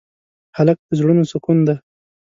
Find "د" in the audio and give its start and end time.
0.87-0.91